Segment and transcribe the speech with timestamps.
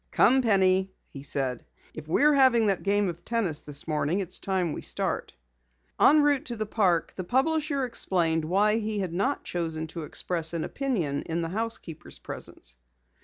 [0.09, 1.63] "Come, Penny," he said.
[1.93, 5.31] "If we're having that game of tennis this morning, it's time we start."
[5.99, 10.53] En route to the park, the publisher explained why he had not chosen to express
[10.53, 12.77] an opinion in the housekeeper's presence.